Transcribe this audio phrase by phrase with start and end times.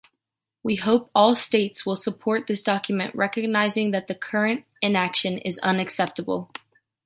[0.63, 5.59] We hope all the states will support this document recognizing that the current inaction is
[5.59, 6.51] unacceptable.